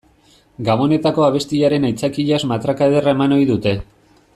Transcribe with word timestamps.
Gabonetako 0.69 1.25
abestiaren 1.27 1.87
aitzakiaz 1.91 2.41
matraka 2.55 2.91
ederra 2.93 3.15
eman 3.17 3.41
ohi 3.41 3.49
dute. 3.55 3.77